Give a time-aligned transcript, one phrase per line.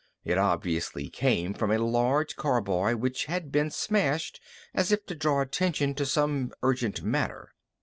[0.25, 4.41] It obviously came from a large carboy which had been smashed
[4.73, 7.53] as if to draw attention to some urgent matter.